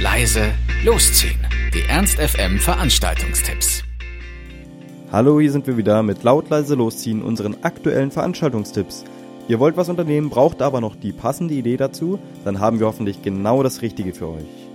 leise, 0.00 0.52
losziehen. 0.84 1.40
Die 1.74 1.82
Ernst 1.88 2.20
FM 2.20 2.60
Veranstaltungstipps. 2.60 3.82
Hallo, 5.10 5.40
hier 5.40 5.50
sind 5.50 5.66
wir 5.66 5.76
wieder 5.76 6.04
mit 6.04 6.22
laut 6.22 6.48
leise 6.50 6.76
losziehen 6.76 7.20
unseren 7.20 7.56
aktuellen 7.62 8.12
Veranstaltungstipps. 8.12 9.04
Ihr 9.48 9.58
wollt 9.58 9.76
was 9.76 9.88
unternehmen, 9.88 10.30
braucht 10.30 10.62
aber 10.62 10.80
noch 10.80 10.94
die 10.94 11.10
passende 11.10 11.54
Idee 11.54 11.76
dazu, 11.76 12.20
dann 12.44 12.60
haben 12.60 12.78
wir 12.78 12.86
hoffentlich 12.86 13.22
genau 13.22 13.64
das 13.64 13.82
Richtige 13.82 14.14
für 14.14 14.28
euch. 14.28 14.68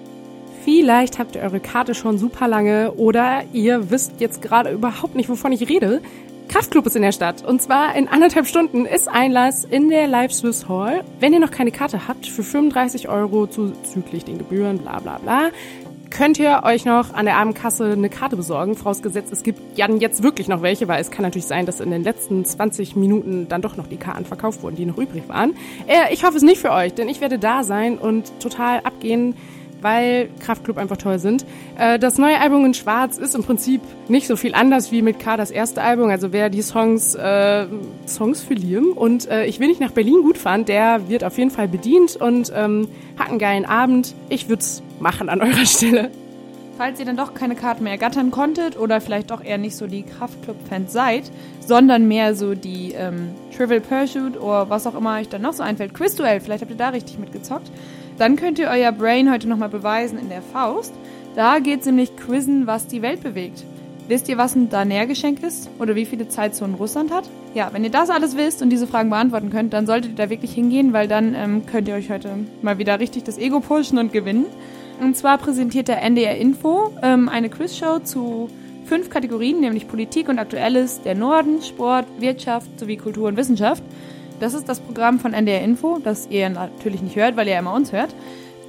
Vielleicht 0.65 1.20
habt 1.20 1.36
ihr 1.36 1.42
eure 1.42 1.61
Karte 1.61 1.96
schon 1.96 2.18
super 2.18 2.50
lange 2.50 2.92
oder 2.93 3.43
ihr 3.54 3.92
wisst 3.92 4.19
jetzt 4.19 4.42
gerade 4.42 4.71
überhaupt 4.71 5.15
nicht, 5.15 5.29
wovon 5.29 5.54
ich 5.54 5.69
rede. 5.69 6.01
Kraftclub 6.48 6.86
ist 6.86 6.96
in 6.96 7.02
der 7.02 7.12
Stadt. 7.12 7.44
Und 7.44 7.62
zwar 7.62 7.96
in 7.96 8.07
anderthalb 8.07 8.47
Stunden 8.47 8.86
ist 8.86 9.07
Einlass 9.07 9.64
in 9.64 9.89
der 9.89 10.07
Live 10.07 10.34
Swiss 10.34 10.68
Hall. 10.70 11.04
Wenn 11.20 11.34
ihr 11.34 11.39
noch 11.39 11.51
keine 11.51 11.71
Karte 11.71 12.07
habt, 12.07 12.28
für 12.28 12.43
35 12.43 13.10
Euro 13.10 13.47
zuzüglich 13.47 14.25
den 14.25 14.38
Gebühren, 14.38 14.79
bla 14.79 15.00
bla 15.00 15.18
bla, 15.18 15.50
könnt 16.14 16.37
ihr 16.37 16.61
euch 16.64 16.86
noch 16.86 17.14
an 17.14 17.25
der 17.25 17.37
Abendkasse 17.37 17.92
eine 17.92 18.10
Karte 18.10 18.36
besorgen. 18.36 18.75
Vorausgesetzt, 18.75 19.34
es 19.34 19.42
gibt 19.42 19.78
ja 19.78 19.89
jetzt 19.89 20.21
wirklich 20.21 20.48
noch 20.48 20.61
welche, 20.61 20.87
weil 20.87 21.01
es 21.01 21.10
kann 21.10 21.24
natürlich 21.24 21.48
sein, 21.48 21.65
dass 21.65 21.79
in 21.79 21.89
den 21.89 22.04
letzten 22.04 22.46
20 22.46 22.96
Minuten 22.96 23.48
dann 23.50 23.64
doch 23.64 23.75
noch 23.75 23.87
die 23.87 23.98
Karten 23.98 24.25
verkauft 24.25 24.62
wurden, 24.62 24.75
die 24.75 24.86
noch 24.86 24.98
übrig 24.98 25.28
waren. 25.28 25.56
Äh, 25.87 26.14
ich 26.14 26.23
hoffe 26.23 26.37
es 26.37 26.43
nicht 26.43 26.62
für 26.62 26.71
euch, 26.71 26.93
denn 26.93 27.10
ich 27.10 27.20
werde 27.20 27.39
da 27.39 27.64
sein 27.64 27.98
und 27.98 28.32
total 28.39 28.82
abgehen 28.82 29.36
weil 29.83 30.29
Kraftklub 30.39 30.78
einfach 30.78 30.97
toll 30.97 31.19
sind. 31.19 31.46
Äh, 31.78 32.00
das 32.00 32.17
neue 32.17 32.39
Album 32.39 32.66
in 32.66 32.73
Schwarz 32.73 33.17
ist 33.17 33.36
im 33.36 33.44
Prinzip 33.44 33.81
nicht 34.08 34.28
so 34.28 34.36
viel 34.36 34.56
anders 34.56 34.92
wie 34.92 35.02
mit 35.02 35.19
K 35.19 35.38
das 35.38 35.52
erste 35.52 35.81
Album. 35.81 36.09
Also 36.09 36.31
wer 36.33 36.50
die 36.50 36.61
Songs 36.61 37.16
äh, 37.16 37.67
Songs 38.08 38.42
für 38.42 38.53
Liam 38.53 38.94
und 38.94 39.30
äh, 39.30 39.45
ich 39.45 39.59
will 39.59 39.67
nicht 39.67 39.81
nach 39.81 39.92
Berlin 39.92 40.22
gut 40.23 40.38
fand, 40.38 40.70
der 40.70 41.09
wird 41.09 41.23
auf 41.23 41.38
jeden 41.38 41.52
Fall 41.52 41.67
bedient 41.67 42.16
und 42.16 42.52
ähm, 42.56 42.88
hat 43.17 43.30
einen 43.30 43.39
geilen 43.39 43.66
Abend. 43.66 44.16
Ich 44.30 44.50
würde 44.50 44.61
es 44.61 44.81
machen 45.00 45.30
an 45.30 45.42
eurer 45.44 45.66
Stelle. 45.66 46.09
Falls 46.76 47.00
ihr 47.00 47.06
dann 47.06 47.17
doch 47.17 47.36
keine 47.36 47.56
Karten 47.56 47.84
mehr 47.84 47.92
ergattern 47.94 48.31
konntet 48.31 48.80
oder 48.80 49.00
vielleicht 49.00 49.30
doch 49.30 49.44
eher 49.44 49.59
nicht 49.59 49.76
so 49.76 49.86
die 49.86 50.02
Kraftclub-Fans 50.02 50.92
seid, 50.92 51.31
sondern 51.59 52.08
mehr 52.08 52.34
so 52.36 52.56
die 52.56 52.94
ähm, 52.94 53.30
Trivial 53.56 53.80
Pursuit 53.80 54.42
oder 54.42 54.72
was 54.72 54.88
auch 54.88 54.95
immer 54.95 55.20
euch 55.20 55.30
dann 55.30 55.44
noch 55.44 55.54
so 55.54 55.61
einfällt, 55.61 55.94
Quizduell, 55.94 56.39
vielleicht 56.39 56.61
habt 56.61 56.72
ihr 56.72 56.78
da 56.78 56.89
richtig 56.89 57.20
mitgezockt, 57.20 57.70
dann 58.17 58.36
könnt 58.36 58.59
ihr 58.59 58.69
euer 58.69 58.92
Brain 58.92 59.31
heute 59.31 59.47
nochmal 59.47 59.69
beweisen 59.69 60.19
in 60.19 60.30
der 60.30 60.42
Faust. 60.42 60.94
Da 61.36 61.59
geht 61.59 61.81
es 61.81 61.86
nämlich 61.86 62.16
quizzen, 62.16 62.67
was 62.67 62.88
die 62.88 63.02
Welt 63.02 63.23
bewegt. 63.23 63.64
Wisst 64.08 64.28
ihr, 64.28 64.38
was 64.38 64.55
ein 64.55 64.70
Daner-Geschenk 64.70 65.42
ist? 65.44 65.70
Oder 65.80 65.95
wie 65.95 66.05
viele 66.05 66.28
Zeitzonen 66.28 66.75
Russland 66.75 67.11
hat? 67.11 67.30
Ja, 67.53 67.70
wenn 67.72 67.83
ihr 67.83 67.89
das 67.89 68.09
alles 68.09 68.36
wisst 68.36 68.61
und 68.61 68.70
diese 68.70 68.86
Fragen 68.86 69.09
beantworten 69.09 69.50
könnt, 69.50 69.73
dann 69.73 69.86
solltet 69.86 70.11
ihr 70.11 70.17
da 70.17 70.30
wirklich 70.30 70.53
hingehen, 70.53 70.92
weil 70.92 71.08
dann 71.08 71.33
ähm, 71.36 71.66
könnt 71.66 71.88
ihr 71.88 71.95
euch 71.95 72.09
heute 72.09 72.30
mal 72.61 72.78
wieder 72.78 73.00
richtig 73.00 73.23
das 73.23 73.38
Ego 73.38 73.61
pushen 73.61 73.97
und 73.97 74.11
gewinnen. 74.11 74.45
Und 75.00 75.16
zwar 75.16 75.38
präsentiert 75.38 75.88
der 75.88 76.02
NDR 76.02 76.38
Info 76.38 76.92
ähm, 77.02 77.30
eine 77.30 77.50
Quizshow 77.50 78.00
zu 78.00 78.50
fünf 78.86 79.09
Kategorien, 79.09 79.61
nämlich 79.61 79.88
Politik 79.88 80.27
und 80.27 80.38
Aktuelles, 80.38 81.02
der 81.02 81.16
Norden, 81.16 81.61
Sport, 81.61 82.05
Wirtschaft 82.20 82.80
sowie 82.80 82.98
Kultur 82.98 83.27
und 83.30 83.38
Wissenschaft. 83.38 83.83
Das 84.39 84.53
ist 84.53 84.67
das 84.67 84.80
Programm 84.80 85.20
von 85.20 85.34
NDR 85.34 85.62
Info, 85.62 86.00
das 86.03 86.28
ihr 86.30 86.50
natürlich 86.50 87.02
nicht 87.02 87.16
hört, 87.16 87.38
weil 87.38 87.48
ihr 87.48 87.58
immer 87.58 87.73
uns 87.73 87.92
hört. 87.92 88.14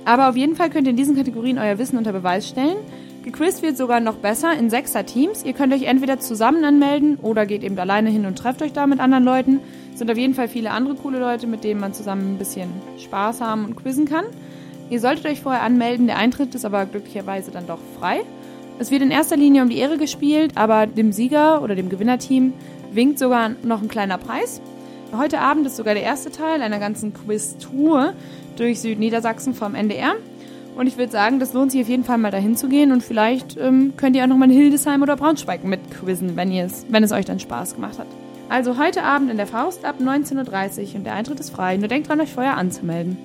Aber 0.04 0.28
auf 0.28 0.36
jeden 0.36 0.54
Fall 0.54 0.70
könnt 0.70 0.86
ihr 0.86 0.90
in 0.90 0.96
diesen 0.96 1.16
Kategorien 1.16 1.58
euer 1.58 1.78
Wissen 1.78 1.98
unter 1.98 2.12
Beweis 2.12 2.48
stellen. 2.48 2.76
Gequizt 3.24 3.62
wird 3.62 3.78
sogar 3.78 4.00
noch 4.00 4.16
besser 4.16 4.52
in 4.52 4.68
Sechser-Teams. 4.68 5.44
Ihr 5.44 5.54
könnt 5.54 5.72
euch 5.72 5.84
entweder 5.84 6.20
zusammen 6.20 6.62
anmelden 6.62 7.18
oder 7.22 7.46
geht 7.46 7.62
eben 7.62 7.78
alleine 7.78 8.10
hin 8.10 8.26
und 8.26 8.36
trefft 8.36 8.60
euch 8.60 8.74
da 8.74 8.86
mit 8.86 9.00
anderen 9.00 9.24
Leuten. 9.24 9.60
Es 9.92 9.98
sind 9.98 10.10
auf 10.10 10.18
jeden 10.18 10.34
Fall 10.34 10.48
viele 10.48 10.72
andere 10.72 10.94
coole 10.94 11.18
Leute, 11.18 11.46
mit 11.46 11.64
denen 11.64 11.80
man 11.80 11.94
zusammen 11.94 12.34
ein 12.34 12.38
bisschen 12.38 12.68
Spaß 12.98 13.40
haben 13.40 13.64
und 13.64 13.76
quizzen 13.76 14.04
kann. 14.04 14.26
Ihr 14.90 15.00
solltet 15.00 15.24
euch 15.24 15.40
vorher 15.40 15.62
anmelden, 15.62 16.06
der 16.06 16.18
Eintritt 16.18 16.54
ist 16.54 16.66
aber 16.66 16.84
glücklicherweise 16.84 17.50
dann 17.50 17.66
doch 17.66 17.78
frei. 17.98 18.20
Es 18.78 18.90
wird 18.90 19.00
in 19.00 19.10
erster 19.10 19.36
Linie 19.36 19.62
um 19.62 19.70
die 19.70 19.78
Ehre 19.78 19.96
gespielt, 19.96 20.52
aber 20.56 20.86
dem 20.86 21.12
Sieger 21.12 21.62
oder 21.62 21.74
dem 21.74 21.88
Gewinnerteam 21.88 22.52
winkt 22.92 23.18
sogar 23.18 23.52
noch 23.62 23.80
ein 23.80 23.88
kleiner 23.88 24.18
Preis. 24.18 24.60
Heute 25.16 25.40
Abend 25.40 25.66
ist 25.66 25.76
sogar 25.76 25.94
der 25.94 26.02
erste 26.02 26.32
Teil 26.32 26.60
einer 26.60 26.78
ganzen 26.80 27.14
Quiz-Tour 27.14 28.14
durch 28.56 28.80
Südniedersachsen 28.80 29.54
vom 29.54 29.74
NDR. 29.74 30.14
Und 30.76 30.88
ich 30.88 30.96
würde 30.96 31.12
sagen, 31.12 31.38
das 31.38 31.52
lohnt 31.52 31.70
sich 31.70 31.82
auf 31.82 31.88
jeden 31.88 32.02
Fall 32.02 32.18
mal 32.18 32.32
dahin 32.32 32.56
zu 32.56 32.68
gehen 32.68 32.90
und 32.90 33.02
vielleicht 33.02 33.56
ähm, 33.56 33.92
könnt 33.96 34.16
ihr 34.16 34.24
auch 34.24 34.28
nochmal 34.28 34.50
in 34.50 34.56
Hildesheim 34.56 35.02
oder 35.02 35.14
Braunschweig 35.14 35.62
mitquizzen, 35.62 36.34
wenn, 36.34 36.50
wenn 36.50 37.04
es 37.04 37.12
euch 37.12 37.24
dann 37.24 37.38
Spaß 37.38 37.74
gemacht 37.74 37.98
hat. 37.98 38.08
Also 38.48 38.76
heute 38.76 39.04
Abend 39.04 39.30
in 39.30 39.36
der 39.36 39.46
Faust 39.46 39.84
ab 39.84 39.96
19.30 40.00 40.90
Uhr 40.90 40.94
und 40.96 41.04
der 41.04 41.14
Eintritt 41.14 41.38
ist 41.38 41.50
frei. 41.50 41.76
Nur 41.76 41.88
denkt 41.88 42.08
dran, 42.08 42.20
euch 42.20 42.32
vorher 42.32 42.56
anzumelden. 42.56 43.16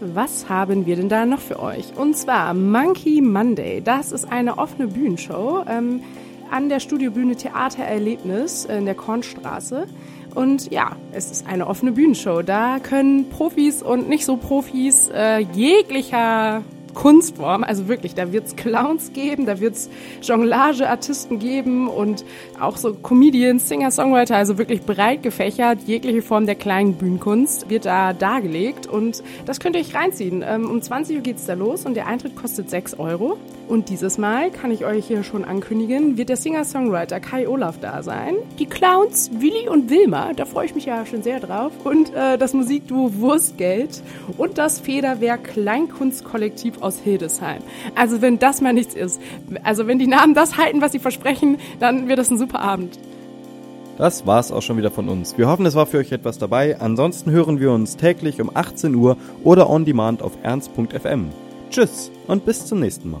Was 0.00 0.48
haben 0.48 0.86
wir 0.86 0.96
denn 0.96 1.08
da 1.08 1.26
noch 1.26 1.40
für 1.40 1.60
euch? 1.60 1.96
Und 1.96 2.16
zwar 2.16 2.54
Monkey 2.54 3.20
Monday. 3.20 3.82
Das 3.82 4.12
ist 4.12 4.30
eine 4.30 4.56
offene 4.56 4.88
Bühnenshow 4.88 5.64
ähm, 5.68 6.00
an 6.50 6.68
der 6.68 6.80
Studiobühne 6.80 7.36
Theatererlebnis 7.36 8.64
in 8.64 8.84
der 8.84 8.94
Kornstraße. 8.94 9.86
Und 10.34 10.70
ja, 10.70 10.96
es 11.12 11.30
ist 11.30 11.46
eine 11.46 11.66
offene 11.66 11.92
Bühnenshow. 11.92 12.42
Da 12.42 12.78
können 12.78 13.28
Profis 13.30 13.82
und 13.82 14.08
nicht 14.08 14.24
so 14.24 14.36
Profis 14.36 15.10
äh, 15.12 15.38
jeglicher 15.38 16.62
Kunstform. 16.94 17.64
Also 17.64 17.88
wirklich, 17.88 18.14
da 18.14 18.32
wird's 18.32 18.56
Clowns 18.56 19.12
geben, 19.12 19.46
da 19.46 19.60
wird's 19.60 19.88
Jonglageartisten 20.22 21.38
geben 21.38 21.88
und 21.88 22.24
auch 22.60 22.76
so 22.76 22.92
Comedians, 22.94 23.68
Singer, 23.68 23.90
Songwriter, 23.90 24.36
also 24.36 24.58
wirklich 24.58 24.82
breit 24.82 25.22
gefächert. 25.22 25.80
Jegliche 25.86 26.22
Form 26.22 26.46
der 26.46 26.56
kleinen 26.56 26.94
Bühnenkunst 26.94 27.70
wird 27.70 27.84
da 27.84 28.12
dargelegt 28.12 28.86
und 28.86 29.22
das 29.46 29.60
könnt 29.60 29.76
ihr 29.76 29.82
euch 29.82 29.94
reinziehen. 29.94 30.44
Ähm, 30.46 30.68
um 30.68 30.82
20 30.82 31.16
Uhr 31.16 31.22
geht's 31.22 31.46
da 31.46 31.54
los 31.54 31.86
und 31.86 31.94
der 31.94 32.06
Eintritt 32.06 32.36
kostet 32.36 32.68
6 32.68 32.98
Euro. 32.98 33.38
Und 33.68 33.90
dieses 33.90 34.16
Mal, 34.16 34.50
kann 34.50 34.70
ich 34.70 34.86
euch 34.86 35.06
hier 35.06 35.22
schon 35.22 35.44
ankündigen, 35.44 36.16
wird 36.16 36.30
der 36.30 36.38
Singer-Songwriter 36.38 37.20
Kai 37.20 37.46
Olaf 37.46 37.78
da 37.78 38.02
sein. 38.02 38.36
Die 38.58 38.64
Clowns 38.64 39.30
Willi 39.40 39.68
und 39.68 39.90
Wilma, 39.90 40.32
da 40.32 40.46
freue 40.46 40.64
ich 40.64 40.74
mich 40.74 40.86
ja 40.86 41.04
schon 41.04 41.22
sehr 41.22 41.38
drauf. 41.38 41.72
Und 41.84 42.14
äh, 42.14 42.38
das 42.38 42.54
Musikduo 42.54 43.12
Wurstgeld 43.18 44.02
und 44.38 44.56
das 44.56 44.80
Federwerk 44.80 45.44
Kleinkunstkollektiv 45.44 46.80
aus 46.80 46.98
Hildesheim. 46.98 47.62
Also 47.94 48.22
wenn 48.22 48.38
das 48.38 48.62
mal 48.62 48.72
nichts 48.72 48.94
ist, 48.94 49.20
also 49.64 49.86
wenn 49.86 49.98
die 49.98 50.06
Namen 50.06 50.32
das 50.32 50.56
halten, 50.56 50.80
was 50.80 50.92
sie 50.92 50.98
versprechen, 50.98 51.58
dann 51.78 52.08
wird 52.08 52.18
das 52.18 52.30
ein 52.30 52.38
super 52.38 52.60
Abend. 52.60 52.98
Das 53.98 54.26
war's 54.26 54.50
auch 54.50 54.62
schon 54.62 54.78
wieder 54.78 54.90
von 54.90 55.10
uns. 55.10 55.36
Wir 55.36 55.46
hoffen, 55.46 55.66
es 55.66 55.74
war 55.74 55.84
für 55.84 55.98
euch 55.98 56.12
etwas 56.12 56.38
dabei. 56.38 56.80
Ansonsten 56.80 57.32
hören 57.32 57.60
wir 57.60 57.72
uns 57.72 57.98
täglich 57.98 58.40
um 58.40 58.50
18 58.54 58.94
Uhr 58.94 59.18
oder 59.44 59.68
on 59.68 59.84
demand 59.84 60.22
auf 60.22 60.32
ernst.fm. 60.42 61.26
Tschüss 61.68 62.10
und 62.28 62.46
bis 62.46 62.64
zum 62.64 62.80
nächsten 62.80 63.10
Mal. 63.10 63.20